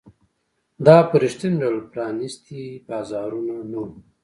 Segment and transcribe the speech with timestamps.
[0.85, 3.91] دا په رښتیني ډول پرانیستي بازارونه نه وو.